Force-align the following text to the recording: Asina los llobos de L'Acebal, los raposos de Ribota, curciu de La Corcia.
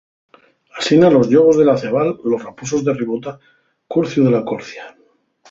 Asina 0.77 1.11
los 1.11 1.29
llobos 1.29 1.57
de 1.59 1.63
L'Acebal, 1.65 2.17
los 2.31 2.41
raposos 2.47 2.83
de 2.87 2.95
Ribota, 3.01 3.37
curciu 3.93 4.25
de 4.25 4.31
La 4.35 4.43
Corcia. 4.49 4.89